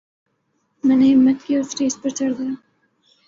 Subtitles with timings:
[0.83, 2.53] میں نے ہمت کی اور سٹیج پر چڑھ گیا